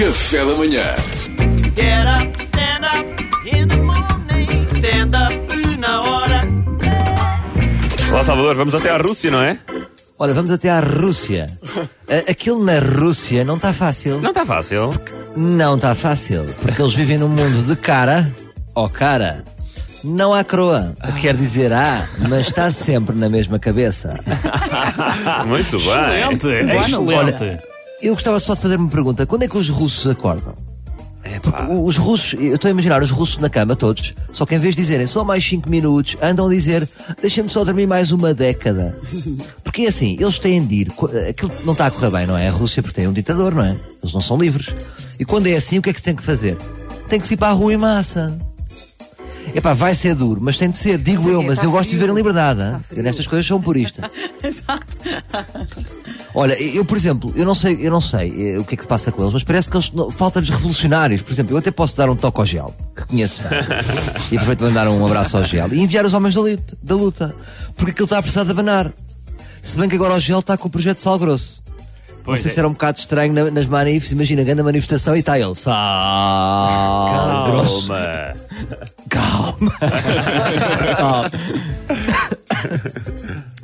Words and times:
Café 0.00 0.38
da 0.38 0.54
manhã. 0.54 0.94
Get 1.76 2.06
up, 2.06 2.42
stand 2.42 2.86
up 2.86 3.04
in 3.44 3.68
the 3.68 3.76
morning. 3.76 4.64
Stand 4.64 5.14
up 5.14 5.76
na 5.78 6.00
hora. 6.00 6.40
Olá 8.10 8.24
Salvador, 8.24 8.56
vamos 8.56 8.74
até 8.74 8.88
à 8.88 8.96
Rússia, 8.96 9.30
não 9.30 9.42
é? 9.42 9.58
Olha, 10.18 10.32
vamos 10.32 10.50
até 10.50 10.70
à 10.70 10.80
Rússia. 10.80 11.44
Aquilo 12.26 12.64
na 12.64 12.78
Rússia 12.78 13.44
não 13.44 13.56
está 13.56 13.74
fácil. 13.74 14.22
Não 14.22 14.30
está 14.30 14.46
fácil. 14.46 14.90
Não 15.36 15.76
está 15.76 15.94
fácil. 15.94 16.46
Porque 16.62 16.80
eles 16.80 16.94
vivem 16.94 17.18
num 17.18 17.28
mundo 17.28 17.62
de 17.66 17.76
cara. 17.76 18.34
Ó 18.74 18.88
cara. 18.88 19.44
Não 20.02 20.32
há 20.32 20.42
croa. 20.42 20.94
Quer 21.20 21.36
dizer, 21.36 21.74
há, 21.74 22.02
mas 22.30 22.46
está 22.46 22.70
sempre 22.70 23.14
na 23.18 23.28
mesma 23.28 23.58
cabeça. 23.58 24.18
Muito 25.46 25.76
bem. 25.76 26.74
Olha, 27.14 27.69
eu 28.02 28.14
gostava 28.14 28.38
só 28.40 28.54
de 28.54 28.60
fazer 28.60 28.76
uma 28.76 28.88
pergunta. 28.88 29.26
Quando 29.26 29.42
é 29.42 29.48
que 29.48 29.56
os 29.56 29.68
russos 29.68 30.06
acordam? 30.10 30.54
Os 31.84 31.96
russos, 31.98 32.34
eu 32.40 32.54
estou 32.54 32.68
a 32.68 32.72
imaginar 32.72 33.02
os 33.02 33.10
russos 33.10 33.38
na 33.38 33.50
cama 33.50 33.76
todos, 33.76 34.14
só 34.32 34.46
que 34.46 34.54
em 34.54 34.58
vez 34.58 34.74
de 34.74 34.80
dizerem 34.80 35.06
só 35.06 35.22
mais 35.22 35.44
5 35.44 35.68
minutos, 35.68 36.16
andam 36.20 36.46
a 36.46 36.50
dizer 36.50 36.88
deixem-me 37.20 37.48
só 37.48 37.62
dormir 37.62 37.86
mais 37.86 38.10
uma 38.10 38.32
década. 38.32 38.96
Porque 39.62 39.82
é 39.82 39.88
assim, 39.88 40.16
eles 40.18 40.38
têm 40.38 40.64
de 40.64 40.74
ir, 40.76 40.92
aquilo 41.28 41.52
não 41.64 41.74
está 41.74 41.86
a 41.86 41.90
correr 41.90 42.10
bem, 42.10 42.26
não 42.26 42.36
é? 42.36 42.48
A 42.48 42.50
Rússia 42.50 42.82
porque 42.82 42.96
tem 42.96 43.06
um 43.06 43.12
ditador, 43.12 43.54
não 43.54 43.64
é? 43.64 43.76
Eles 44.02 44.12
não 44.12 44.20
são 44.20 44.36
livres. 44.36 44.74
E 45.18 45.24
quando 45.24 45.46
é 45.46 45.54
assim, 45.54 45.78
o 45.78 45.82
que 45.82 45.90
é 45.90 45.92
que 45.92 46.00
se 46.00 46.04
tem 46.04 46.16
que 46.16 46.24
fazer? 46.24 46.56
Tem 47.08 47.20
que 47.20 47.26
se 47.26 47.34
ir 47.34 47.36
para 47.36 47.48
a 47.48 47.52
rua 47.52 47.72
em 47.72 47.76
massa. 47.76 48.36
Epá, 49.54 49.72
vai 49.72 49.94
ser 49.94 50.14
duro, 50.14 50.40
mas 50.42 50.56
tem 50.56 50.70
de 50.70 50.76
ser, 50.76 50.98
digo 50.98 51.28
eu, 51.28 51.42
mas 51.42 51.62
eu 51.62 51.70
gosto 51.70 51.90
de 51.90 51.96
viver 51.96 52.10
em 52.10 52.14
liberdade. 52.14 52.60
hein? 52.62 52.80
Eu 52.90 53.02
nestas 53.02 53.26
coisas 53.28 53.46
sou 53.46 53.58
um 53.58 53.62
purista. 53.62 54.10
Olha, 56.34 56.54
eu, 56.62 56.84
por 56.84 56.96
exemplo, 56.96 57.32
eu 57.34 57.44
não 57.44 57.54
sei, 57.54 57.76
eu 57.80 57.90
não 57.90 58.00
sei 58.00 58.54
eh, 58.54 58.58
o 58.58 58.64
que 58.64 58.74
é 58.74 58.76
que 58.76 58.82
se 58.84 58.88
passa 58.88 59.10
com 59.10 59.20
eles, 59.22 59.34
mas 59.34 59.42
parece 59.42 59.68
que 59.68 59.76
eles 59.76 59.90
falta-lhes 60.12 60.48
revolucionários. 60.48 61.22
Por 61.22 61.32
exemplo, 61.32 61.54
eu 61.54 61.58
até 61.58 61.70
posso 61.72 61.96
dar 61.96 62.08
um 62.08 62.14
toque 62.14 62.38
ao 62.40 62.46
gel, 62.46 62.74
que 62.96 63.04
conheço 63.04 63.42
bem. 63.42 63.50
e 64.30 64.36
aproveito 64.36 64.58
para 64.60 64.68
mandar 64.68 64.88
um 64.88 65.04
abraço 65.04 65.36
ao 65.36 65.42
gel 65.44 65.72
e 65.72 65.80
enviar 65.80 66.04
os 66.06 66.12
homens 66.12 66.34
da 66.34 66.40
luta, 66.40 66.78
da 66.82 66.94
luta 66.94 67.34
porque 67.76 67.90
aquilo 67.90 68.04
está 68.04 68.18
a 68.18 68.22
precisar 68.22 68.44
de 68.44 68.52
abanar. 68.52 68.92
Se 69.60 69.78
bem 69.78 69.88
que 69.88 69.96
agora 69.96 70.14
o 70.14 70.20
gel 70.20 70.38
está 70.38 70.56
com 70.56 70.68
o 70.68 70.70
projeto 70.70 70.98
Sal 70.98 71.18
Grosso. 71.18 71.62
não 72.26 72.36
sei 72.36 72.50
é. 72.50 72.54
se 72.54 72.58
era 72.58 72.68
um 72.68 72.72
bocado 72.72 72.98
estranho 72.98 73.32
na- 73.32 73.50
nas 73.50 73.66
manifes, 73.66 74.12
imagina, 74.12 74.42
grande 74.44 74.62
manifestação 74.62 75.16
e 75.16 75.20
está 75.20 75.38
ele. 75.38 75.54
Sal 75.54 77.44
Grosso. 77.50 77.88
Calma. 77.88 78.34
Calma. 79.10 79.72
Calma. 80.96 81.30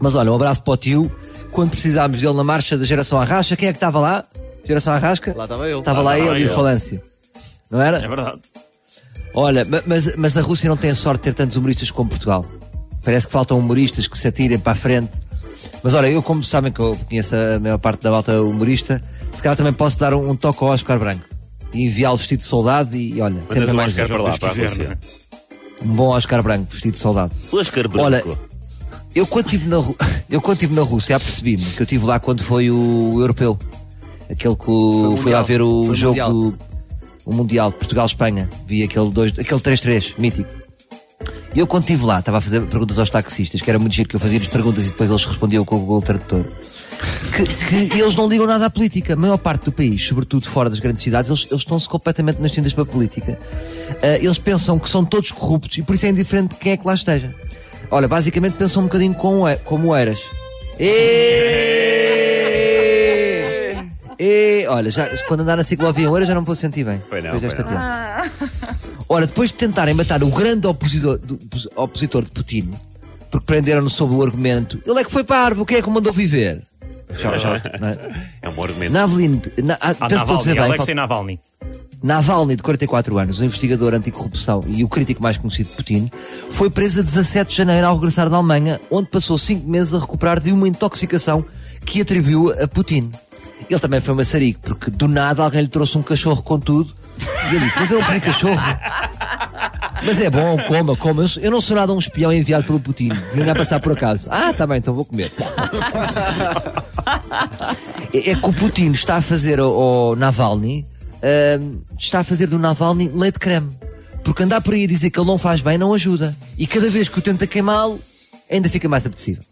Mas 0.01 0.15
olha, 0.15 0.33
um 0.33 0.35
abraço 0.35 0.63
para 0.63 0.73
o 0.75 0.77
tio. 0.77 1.13
Quando 1.57 1.71
precisámos 1.71 2.21
dele 2.21 2.35
na 2.35 2.45
marcha 2.45 2.77
da 2.77 2.85
geração 2.85 3.19
Arrasca, 3.19 3.57
quem 3.57 3.69
é 3.69 3.73
que 3.73 3.79
estava 3.79 3.99
lá? 3.99 4.25
Geração 4.63 4.93
Arrasca? 4.93 5.35
Lá 5.35 5.45
estava 5.45 5.67
ele. 5.67 5.79
Estava 5.79 6.03
lá, 6.03 6.11
Lá 6.11 6.19
ele 6.19 6.41
e 6.45 6.47
o. 6.47 6.55
Falâncio. 6.55 7.01
Não 7.71 7.81
era? 7.81 7.97
É 7.97 8.07
verdade. 8.07 8.41
Olha, 9.33 9.65
ma- 9.65 9.83
mas, 9.87 10.15
mas 10.17 10.37
a 10.37 10.43
Rússia 10.43 10.69
não 10.69 10.77
tem 10.77 10.91
a 10.91 10.95
sorte 10.95 11.21
de 11.21 11.23
ter 11.25 11.33
tantos 11.35 11.57
humoristas 11.57 11.91
como 11.91 12.11
Portugal. 12.11 12.45
Parece 13.03 13.27
que 13.27 13.33
faltam 13.33 13.59
humoristas 13.59 14.07
que 14.07 14.19
se 14.19 14.29
atirem 14.29 14.59
para 14.59 14.73
a 14.73 14.75
frente. 14.75 15.13
Mas 15.83 15.95
olha, 15.95 16.09
eu 16.11 16.23
como 16.23 16.43
sabem 16.43 16.71
que 16.71 16.79
eu 16.81 16.95
conheço 17.09 17.35
a 17.35 17.59
maior 17.59 17.79
parte 17.79 18.03
da 18.03 18.11
volta 18.11 18.39
humorista, 18.43 19.01
se 19.33 19.41
calhar 19.43 19.57
também 19.57 19.73
posso 19.73 19.99
dar 19.99 20.13
um, 20.13 20.29
um 20.31 20.37
toque 20.37 20.63
ao 20.63 20.69
Oscar 20.71 20.99
Branco. 20.99 21.25
E 21.73 21.87
enviá-lo 21.87 22.19
vestido 22.19 22.41
de 22.41 22.45
soldado 22.45 22.95
e 22.95 23.19
olha, 23.23 23.41
sempre 23.47 23.61
Mandas 23.61 23.69
é 23.69 23.73
um 23.73 23.77
mais 23.77 23.93
Oscar 23.93 24.09
para 24.09 24.23
lá, 24.23 24.39
para 24.39 24.49
a 24.49 24.53
Rússia. 24.69 24.99
um 25.83 25.89
bom 25.95 26.09
Oscar 26.09 26.43
Branco 26.43 26.67
vestido 26.71 26.93
de 26.93 26.99
soldado. 26.99 27.33
Oscar 27.51 27.85
Olha, 27.99 28.23
Branco. 28.23 28.39
Eu 29.17 29.27
quando 29.27 29.47
estive 29.47 29.67
na, 29.67 29.77
eu 30.29 30.41
quando 30.43 30.57
estive 30.57 30.75
na 30.75 30.83
Rússia, 30.83 31.17
apercebi-me 31.17 31.65
que 31.65 31.81
eu 31.81 31.85
estive 31.85 32.05
lá 32.05 32.21
quando 32.21 32.43
foi 32.43 32.71
o 32.71 33.15
europeu. 33.19 33.59
Aquele 34.31 34.57
que 34.57 34.71
o, 34.71 35.17
fui 35.17 35.33
lá 35.33 35.43
ver 35.43 35.63
o 35.63 35.95
jogo, 35.95 36.19
Mundial. 36.19 36.55
o 37.25 37.35
Mundial, 37.35 37.73
Portugal-Espanha. 37.73 38.51
Vi 38.67 38.83
aquele, 38.83 39.11
dois, 39.11 39.33
aquele 39.33 39.61
3-3, 39.61 40.15
mítico. 40.19 40.51
E 41.55 41.59
eu 41.59 41.67
quando 41.67 41.85
estive 41.85 42.05
lá, 42.05 42.19
estava 42.19 42.37
a 42.37 42.41
fazer 42.41 42.61
perguntas 42.67 42.99
aos 42.99 43.09
taxistas, 43.09 43.63
que 43.63 43.71
era 43.71 43.79
muito 43.79 43.95
giro 43.95 44.07
que 44.07 44.17
eu 44.17 44.21
fazia-lhes 44.21 44.49
perguntas 44.49 44.85
e 44.85 44.89
depois 44.89 45.09
eles 45.09 45.25
respondiam 45.25 45.65
com 45.65 45.77
o 45.77 45.79
Google 45.79 46.03
Tradutor. 46.03 46.45
Que, 47.35 47.89
que 47.89 47.97
eles 47.99 48.15
não 48.15 48.29
ligam 48.29 48.47
nada 48.47 48.67
à 48.67 48.71
política. 48.71 49.15
A 49.15 49.17
maior 49.17 49.39
parte 49.39 49.65
do 49.65 49.73
país, 49.73 50.03
sobretudo 50.03 50.47
fora 50.47 50.69
das 50.69 50.81
grandes 50.81 51.03
cidades, 51.03 51.31
eles, 51.31 51.47
eles 51.51 51.63
estão-se 51.63 51.89
completamente 51.89 52.43
nas 52.43 52.53
tintas 52.53 52.75
para 52.75 52.83
a 52.83 52.87
política. 52.87 53.39
Ah, 54.03 54.19
eles 54.21 54.39
pensam 54.39 54.79
que 54.79 54.91
são 54.91 55.03
todos 55.05 55.31
corruptos 55.31 55.79
e 55.79 55.83
por 55.83 55.95
isso 55.95 56.05
é 56.05 56.11
indiferente 56.11 56.49
de 56.49 56.57
quem 56.57 56.73
é 56.73 56.77
que 56.77 56.87
lá 56.87 56.93
esteja. 56.93 57.35
Olha, 57.91 58.09
basicamente 58.09 58.55
pensam 58.57 58.83
um 58.83 58.87
bocadinho 58.87 59.15
como, 59.15 59.43
como 59.65 59.89
o 59.89 59.95
Eras. 59.95 60.21
E... 60.79 62.07
E... 64.19 64.67
Olha, 64.69 64.91
já, 64.91 65.09
quando 65.29 65.41
andar 65.41 65.57
na 65.57 65.65
ciclovia 65.65 66.09
Eras 66.09 66.29
já 66.29 66.35
não 66.35 66.41
me 66.43 66.47
vou 66.47 66.57
sentir 66.57 66.85
bem. 66.85 67.03
Pois 67.09 67.23
não, 67.23 67.33
Depois 67.39 67.55
pois 67.55 67.67
não. 67.67 67.73
piada. 67.77 68.31
Ora, 69.09 69.27
depois 69.27 69.51
de 69.51 69.57
tentarem 69.57 69.95
matar 69.95 70.23
o 70.23 70.31
grande 70.31 70.67
opositor, 70.67 71.19
do- 71.19 71.39
opositor 71.77 72.25
de 72.25 72.31
Putin, 72.31 72.71
porque 73.31 73.47
prenderam-no 73.47 73.91
sob 73.91 74.15
o 74.15 74.23
argumento, 74.23 74.81
ele 74.87 75.01
é 75.01 75.05
que 75.05 75.11
foi 75.13 75.23
parvo, 75.23 75.65
quem 75.65 75.79
é 75.79 75.83
que 75.83 75.89
o 75.89 75.93
mandou 75.93 76.13
viver? 76.13 76.63
Já, 77.15 77.39
já, 77.39 77.57
é? 77.57 77.61
É 78.43 78.49
um 78.49 78.53
bom 78.53 78.65
argumento. 78.65 78.93
Navalny, 78.93 79.43
na, 79.63 79.75
ah, 79.75 79.95
Ah, 80.01 80.09
penso 80.09 80.09
que 80.09 80.15
estou 80.15 80.35
a 80.35 80.39
dizer 80.39 80.55
Navalny, 80.55 80.55
bem, 80.55 80.63
Alexei 80.65 80.95
fal- 80.95 81.09
Navalny. 81.09 81.41
Navalny, 82.03 82.57
de 82.57 82.63
44 82.63 83.19
anos, 83.19 83.41
um 83.41 83.45
investigador 83.45 83.95
anticorrupção 83.95 84.63
e 84.67 84.85
o 84.85 84.89
crítico 84.89 85.23
mais 85.23 85.37
conhecido 85.37 85.71
de 85.71 85.77
Putin, 85.77 86.11
foi 86.51 86.71
preso 86.71 87.01
a 87.01 87.03
17 87.03 87.51
de 87.51 87.57
janeiro 87.57 87.87
ao 87.87 87.95
regressar 87.95 88.29
da 88.29 88.37
Alemanha, 88.37 88.81
onde 88.91 89.09
passou 89.09 89.39
5 89.39 89.69
meses 89.69 89.95
a 89.95 89.99
recuperar 89.99 90.41
de 90.41 90.53
uma 90.53 90.69
intoxicação 90.69 91.45
que 91.85 92.01
atribuiu 92.01 92.53
a 92.63 92.69
Putin. 92.69 93.11
Ele 93.69 93.81
também 93.81 94.01
foi 94.01 94.15
maçarico, 94.15 94.61
porque 94.61 94.91
do 94.91 95.09
nada 95.09 95.43
alguém 95.43 95.63
lhe 95.63 95.69
trouxe 95.69 95.99
um 95.99 96.03
cachorro 96.03 96.43
com 96.43 96.59
tudo 96.59 96.93
e 97.51 97.55
ele 97.55 97.65
disse: 97.65 97.79
Mas 97.79 97.91
eu 97.91 98.01
não 98.01 98.07
pedi 98.07 98.21
cachorro. 98.21 98.61
Mas 100.05 100.21
é 100.21 100.31
bom, 100.31 100.57
coma, 100.69 100.97
coma. 100.97 101.25
Eu, 101.41 101.51
não 101.51 101.61
sou 101.61 101.77
nada 101.77 101.93
um 101.93 101.99
espião 101.99 102.33
enviado 102.33 102.65
pelo 102.65 102.79
Putin. 102.79 103.09
Vim 103.33 103.49
a 103.49 103.55
passar 103.55 103.81
por 103.81 103.93
acaso. 103.93 104.29
Ah, 104.31 104.53
tá 104.53 104.67
bem, 104.67 104.79
então 104.79 104.95
vou 104.95 105.05
comer. 105.05 105.33
É, 108.13 108.31
é 108.31 108.35
que 108.35 108.47
o 108.47 108.53
Putin 108.53 108.93
está 108.93 109.17
a 109.17 109.21
fazer 109.21 109.59
ao 109.59 110.15
Navalny, 110.17 110.87
está 111.99 112.21
a 112.21 112.25
fazer 112.25 112.47
do 112.47 112.59
Navalny 112.59 113.11
leite 113.15 113.39
creme. 113.39 113.71
Porque 114.25 114.43
andar 114.43 114.61
por 114.61 114.75
aí 114.75 114.85
a 114.85 114.89
dizer 114.89 115.11
que 115.11 115.19
ele 115.21 115.27
não 115.29 115.39
faz 115.39 115.61
bem 115.61 115.79
não 115.79 115.93
ajuda. 115.95 116.37
E 116.59 116.67
cada 116.67 116.91
vez 116.91 117.09
que 117.09 117.19
o 117.19 117.23
tenta 117.23 117.47
queimá-lo, 117.47 118.01
ainda 118.51 118.69
fica 118.69 118.89
mais 118.89 119.07
apetecível. 119.07 119.43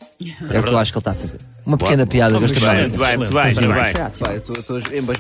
É 0.51 0.59
o 0.59 0.63
que 0.63 0.69
eu 0.69 0.79
acho 0.79 0.93
que 0.93 0.99
ele 0.99 1.01
está 1.01 1.11
a 1.13 1.15
fazer. 1.15 1.39
Uma 1.67 1.79
pequena 1.79 2.07
piada 2.07 2.39
Muito 2.39 2.53
bem, 2.53 2.61
gastronómica. 2.61 2.89
muito 2.89 2.99
bem, 2.99 3.17
muito. 3.17 3.31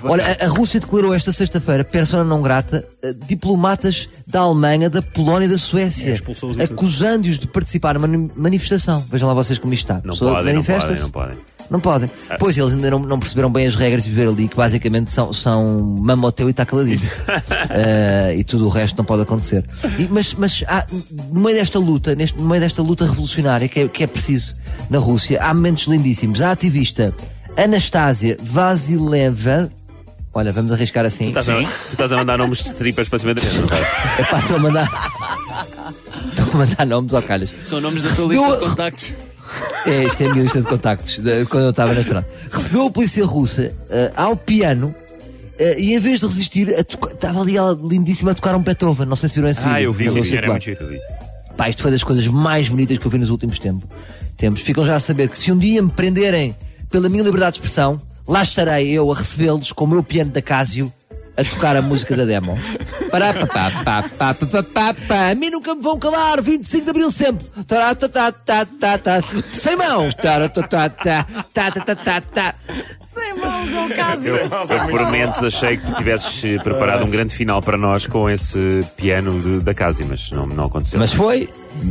Olha, 0.05 0.37
a, 0.41 0.45
a 0.45 0.49
Rússia 0.49 0.79
declarou 0.81 1.15
esta 1.15 1.33
sexta-feira, 1.33 1.85
persona 1.85 2.23
não 2.25 2.43
grata, 2.43 2.87
eh, 3.03 3.15
diplomatas 3.27 4.09
da 4.27 4.41
Alemanha, 4.41 4.91
da 4.91 5.01
Polónia 5.03 5.47
e 5.47 5.49
da 5.49 5.57
Suécia, 5.59 6.21
tudo. 6.39 6.63
acusando-os 6.63 7.39
de 7.39 7.47
participar 7.47 7.95
numa 7.95 8.07
mani- 8.07 8.31
manifestação. 8.37 9.05
Vejam 9.11 9.27
lá 9.29 9.35
vocês 9.35 9.59
como 9.59 9.73
isto 9.73 9.85
está. 9.91 10.03
Não 10.05 10.15
podem, 10.17 10.27
não 10.27 10.35
podem, 10.35 10.55
manifesta-se. 10.55 11.03
não 11.05 11.11
podem. 11.11 11.39
Não 11.71 11.81
podem. 11.81 12.11
Pois 12.39 12.57
eles 12.59 12.75
ainda 12.75 12.91
não, 12.91 12.99
não 12.99 13.19
perceberam 13.19 13.51
bem 13.51 13.67
as 13.67 13.75
regras 13.75 14.05
de 14.05 14.11
viver 14.11 14.29
ali, 14.29 14.49
que 14.49 14.57
basicamente 14.57 15.11
são, 15.11 15.33
são 15.33 15.81
mamoteu 16.01 16.49
e 16.49 16.51
está 16.51 16.65
caladinho. 16.65 17.01
Eh, 17.71 18.37
e 18.39 18.45
tudo 18.45 18.67
o 18.67 18.69
resto 18.69 18.97
não 18.99 19.05
pode 19.05 19.23
acontecer. 19.23 19.65
E- 19.99 20.07
mas 20.11 20.35
mas 20.35 20.63
há, 20.69 20.87
no 21.33 21.41
meio 21.41 21.57
desta 21.57 21.79
luta, 21.79 22.15
neste, 22.15 22.39
no 22.39 22.47
meio 22.47 22.61
desta 22.61 22.83
luta 22.83 23.05
revolucionária 23.07 23.69
que 23.69 23.81
é, 23.81 23.89
que 23.89 24.05
é 24.05 24.07
preciso 24.07 24.55
na 24.91 24.99
Rússia, 24.99 25.43
há 25.43 25.53
momentos 25.55 25.87
lindíssimos. 25.87 26.41
A 26.41 26.53
ativista 26.53 27.15
Anastasia 27.57 28.37
Vasileva. 28.41 29.71
Olha, 30.33 30.53
vamos 30.53 30.73
arriscar 30.73 31.05
assim. 31.05 31.29
Estás 31.29 31.49
a- 31.49 31.57
Tu 31.63 31.69
estás 31.93 32.13
a 32.13 32.17
mandar 32.17 32.39
nomes 32.39 32.63
de 32.65 32.75
tripas 32.75 33.09
para 33.09 33.19
cima 33.19 33.35
da 33.35 33.43
mesa, 33.43 33.61
não? 33.63 34.25
Epá, 34.25 34.39
estou 34.39 34.57
a 34.57 34.61
mandar. 34.61 34.89
Estou 36.31 36.47
a 36.53 36.57
mandar 36.67 36.87
nomes 36.87 37.15
ao 37.15 37.23
calhas. 37.23 37.51
São 37.65 37.81
nomes 37.81 38.03
da 38.03 38.11
tua 38.15 38.27
lista 38.35 38.57
de 38.57 38.59
contactos. 38.69 39.13
É, 39.87 40.05
isto 40.05 40.23
é 40.23 40.27
a 40.27 40.31
minha 40.33 40.43
lista 40.45 40.61
de 40.61 40.67
contactos 40.67 41.19
de- 41.19 41.45
quando 41.47 41.65
eu 41.65 41.71
estava 41.71 41.93
na 41.93 42.01
estrada. 42.01 42.27
Recebeu 42.51 42.87
a 42.87 42.91
polícia 42.91 43.25
russa 43.25 43.73
eh, 43.91 44.13
ao 44.17 44.35
piano 44.37 44.95
eh, 45.59 45.79
e 45.81 45.95
em 45.95 45.99
vez 45.99 46.21
de 46.21 46.27
resistir, 46.27 46.69
estava 46.71 47.43
ali 47.43 47.57
ela 47.57 47.79
lindíssima 47.83 48.31
a 48.31 48.35
tocar 48.35 48.55
um 48.57 48.63
Beethoven. 48.63 49.07
Não 49.07 49.17
sei 49.17 49.29
se 49.29 49.35
viram 49.35 49.49
esse 49.49 49.61
vídeo. 49.61 49.75
Ah, 49.75 49.83
eu 49.83 49.93
vi, 49.93 50.07
eu 50.07 50.15
vi, 50.15 50.37
era 50.37 50.49
muito 50.49 50.65
giro, 50.65 50.83
eu 50.85 50.89
vi. 50.89 51.01
Pá, 51.57 51.69
isto 51.69 51.83
foi 51.83 51.91
das 51.91 52.03
coisas 52.03 52.27
mais 52.29 52.69
bonitas 52.69 52.97
que 52.99 53.07
eu 53.07 53.11
vi 53.11 53.19
nos 53.19 53.31
últimos 53.31 53.59
tempos. 53.59 53.87
tempos. 54.37 54.63
Ficam 54.63 54.85
já 54.87 54.97
a 54.97 55.01
saber 55.01 55.29
que 55.29 55.37
se 55.39 55.53
um 55.53 55.59
dia 55.59 55.83
me 55.83 55.91
prenderem 55.91 56.57
pela 56.91 57.09
minha 57.09 57.23
liberdade 57.23 57.53
de 57.53 57.59
expressão, 57.59 58.01
lá 58.27 58.43
estarei 58.43 58.89
eu 58.91 59.13
a 59.13 59.15
recebê-los 59.15 59.71
com 59.73 59.85
o 59.85 59.89
meu 59.89 60.03
piano 60.03 60.31
da 60.33 60.41
Casio 60.41 60.91
a 61.37 61.45
tocar 61.45 61.77
a 61.77 61.83
música 61.83 62.17
da 62.17 62.25
demo. 62.25 62.59
Pará, 63.15 63.33
papá, 63.33 63.71
papá, 63.85 64.35
papá, 64.35 64.63
papá. 64.75 65.31
A 65.31 65.35
mim 65.37 65.49
nunca 65.49 65.73
me 65.73 65.81
vão 65.81 65.97
calar. 66.01 66.43
25 66.43 66.83
de 66.83 66.91
abril 66.91 67.13
sempre. 67.13 67.47
Tará, 67.65 67.95
tá, 67.95 68.09
tá, 68.09 68.33
tá, 68.33 68.67
tá, 68.67 68.99
tá. 68.99 69.23
Sem 69.53 69.77
mãos. 69.77 70.13
Tará, 70.15 70.49
tá, 70.49 70.63
tá, 70.67 70.89
tá, 70.89 71.25
tá, 71.55 71.71
tá, 71.71 71.71
tá, 71.71 71.95
tá. 71.95 72.21
tá. 72.21 72.55
Sem 73.05 73.35
mãos 73.35 73.69
é 73.69 73.85
o 73.85 73.95
caso. 73.95 74.27
Eu, 74.27 74.37
eu 74.39 74.89
por 74.89 75.03
momentos 75.03 75.45
achei 75.45 75.77
que 75.77 75.87
tu 75.87 75.95
tivesses 75.95 76.45
eh, 76.45 76.59
preparado 76.61 77.05
um 77.05 77.11
grande 77.11 77.33
final 77.33 77.63
para 77.63 77.77
nós 77.77 78.05
com 78.09 78.29
esse 78.29 78.81
piano 78.97 79.39
de, 79.39 79.61
da 79.61 79.75
casa, 79.75 80.05
mas 80.09 80.33
não, 80.33 80.45
não 80.49 80.65
aconteceu. 80.65 80.99
Mas 80.99 81.13
foi. 81.13 81.49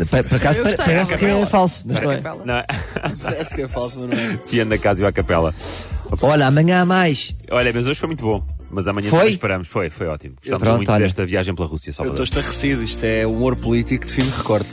Por, 0.10 0.36
acaso 0.36 0.62
parece, 0.62 1.16
que 1.16 1.26
é 1.26 1.46
falso, 1.46 1.86
mas 1.88 2.02
não 2.02 2.56
é. 2.58 2.66
Parece 3.24 3.56
que 3.56 3.62
é 3.62 3.68
falso, 3.69 3.98
mas 4.02 4.10
não 4.10 4.18
é. 4.18 4.38
Piano 4.38 4.72
da 4.72 4.78
casa 4.78 5.02
e 5.02 5.06
a 5.06 5.12
capela. 5.14 5.54
Olha, 6.22 6.48
amanhã 6.48 6.81
há 6.81 6.86
mais. 6.86 7.34
Olha, 7.50 7.72
mas 7.74 7.88
hoje 7.88 7.98
foi 7.98 8.08
muito 8.08 8.24
bom. 8.24 8.53
Mas 8.74 8.88
amanhã 8.88 9.10
Foi? 9.10 9.30
esperamos. 9.30 9.68
Foi, 9.68 9.90
foi 9.90 10.08
ótimo. 10.08 10.36
Gostamos 10.42 10.64
Pronto, 10.64 10.78
muito 10.78 10.92
olha. 10.92 11.04
desta 11.04 11.25
viagem 11.25 11.54
pela 11.54 11.68
Rússia, 11.68 11.92
Eu 12.00 12.10
estou 12.10 12.24
estarrecido, 12.24 12.84
isto 12.84 13.04
é 13.04 13.25
humor 13.25 13.56
político 13.56 14.06
de 14.06 14.12
fim 14.12 14.24
de 14.24 14.31
recorde. 14.31 14.70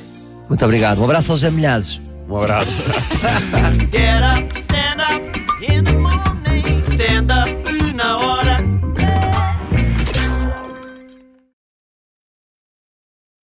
Muito 0.48 0.64
obrigado. 0.64 1.00
Um 1.00 1.04
abraço 1.04 1.30
aos 1.32 1.40
Jamilhazes. 1.40 2.00
Um 2.28 2.36
abraço. 2.36 2.90